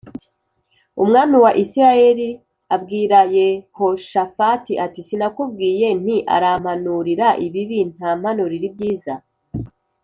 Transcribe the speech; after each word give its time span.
Umwami 1.01 1.35
wa 1.43 1.51
Isirayeli 1.63 2.27
abwira 2.75 3.17
Yehoshafati 3.35 4.73
ati 4.85 4.99
sinakubwiye 5.07 5.87
nti 6.01 6.17
arampanurira 6.35 7.27
ibibi 7.45 7.79
ntampanurira 7.93 8.65
ibyiza 8.71 9.13